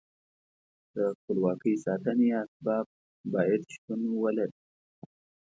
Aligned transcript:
د 0.95 0.97
خپلواکۍ 1.17 1.75
ساتنې 1.85 2.27
اسباب 2.41 2.85
باید 3.33 3.61
شتون 3.73 4.01
ولري. 4.23 4.59